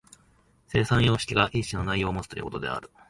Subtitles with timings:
[0.69, 2.89] 生産様式が一種の内容をもつということである。